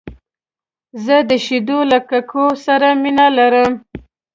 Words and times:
زه 1.05 1.15
د 1.29 1.31
شیدو 1.45 1.79
له 1.91 1.99
ککو 2.09 2.45
سره 2.65 2.87
مینه 3.01 3.27
لرم. 3.37 3.71